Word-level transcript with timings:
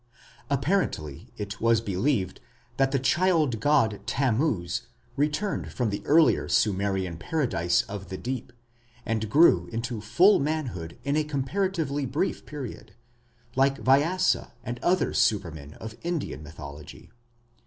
Apparently 0.49 1.29
it 1.37 1.61
was 1.61 1.79
believed 1.79 2.39
that 2.77 2.89
the 2.89 2.97
child 2.97 3.59
god, 3.59 4.01
Tammuz, 4.07 4.87
returned 5.15 5.71
from 5.71 5.91
the 5.91 6.01
earlier 6.07 6.49
Sumerian 6.49 7.17
Paradise 7.19 7.83
of 7.83 8.09
the 8.09 8.17
Deep, 8.17 8.51
and 9.05 9.29
grew 9.29 9.67
into 9.67 10.01
full 10.01 10.39
manhood 10.39 10.97
in 11.03 11.15
a 11.15 11.23
comparatively 11.23 12.07
brief 12.07 12.47
period, 12.47 12.95
like 13.55 13.77
Vyasa 13.77 14.53
and 14.63 14.79
other 14.79 15.13
super 15.13 15.51
men 15.51 15.73
of 15.75 15.95
Indian 16.01 16.41
mythology. 16.41 17.11